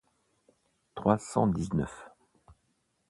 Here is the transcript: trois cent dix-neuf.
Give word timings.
trois 0.95 1.19
cent 1.19 1.45
dix-neuf. 1.45 2.09